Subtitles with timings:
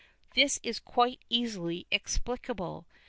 [0.33, 2.87] This is quite easily explicable.